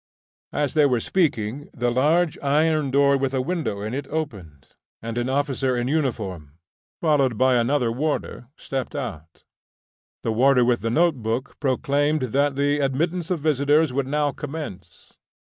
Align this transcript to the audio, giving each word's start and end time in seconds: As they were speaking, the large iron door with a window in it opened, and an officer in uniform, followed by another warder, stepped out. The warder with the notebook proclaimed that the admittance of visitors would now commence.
As 0.51 0.73
they 0.73 0.87
were 0.87 0.99
speaking, 0.99 1.69
the 1.75 1.91
large 1.91 2.35
iron 2.41 2.89
door 2.89 3.17
with 3.17 3.35
a 3.35 3.41
window 3.43 3.81
in 3.83 3.93
it 3.93 4.07
opened, 4.07 4.69
and 4.99 5.15
an 5.15 5.29
officer 5.29 5.77
in 5.77 5.87
uniform, 5.87 6.53
followed 6.99 7.37
by 7.37 7.53
another 7.53 7.91
warder, 7.91 8.47
stepped 8.57 8.95
out. 8.95 9.43
The 10.23 10.31
warder 10.33 10.65
with 10.65 10.81
the 10.81 10.89
notebook 10.89 11.59
proclaimed 11.59 12.21
that 12.33 12.55
the 12.55 12.79
admittance 12.79 13.29
of 13.29 13.41
visitors 13.41 13.93
would 13.93 14.07
now 14.07 14.31
commence. 14.31 15.13